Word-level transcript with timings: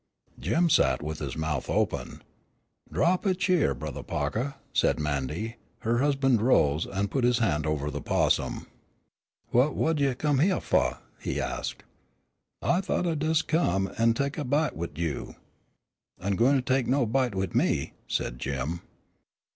Jim 0.39 0.67
sat 0.67 1.03
with 1.03 1.19
his 1.19 1.37
mouth 1.37 1.69
open. 1.69 2.23
"Draw 2.91 3.13
up 3.13 3.23
a 3.23 3.35
cheer, 3.35 3.75
Brothah 3.75 4.01
Pahkah," 4.07 4.55
said 4.73 4.99
Mandy. 4.99 5.57
Her 5.81 5.99
husband 5.99 6.41
rose, 6.41 6.87
and 6.87 7.11
put 7.11 7.23
his 7.23 7.37
hand 7.37 7.67
over 7.67 7.91
the 7.91 8.01
possum. 8.01 8.65
"Wha 9.51 9.67
wha'd 9.69 9.99
you 9.99 10.15
come 10.15 10.39
hyeah 10.39 10.59
fu'?" 10.59 10.97
he 11.19 11.39
asked. 11.39 11.83
"I 12.63 12.81
thought 12.81 13.05
I'd 13.05 13.19
des' 13.19 13.43
come 13.45 13.89
in 13.89 13.93
an' 13.97 14.13
tek 14.15 14.39
a 14.39 14.43
bite 14.43 14.75
wid 14.75 14.97
you." 14.97 15.35
"Ain' 16.19 16.35
gwine 16.35 16.63
tek 16.63 16.87
no 16.87 17.05
bite 17.05 17.35
wid 17.35 17.53
me," 17.53 17.93
said 18.07 18.39
Jim. 18.39 18.81